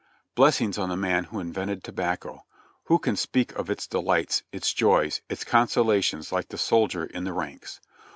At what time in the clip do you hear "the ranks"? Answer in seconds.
7.23-7.79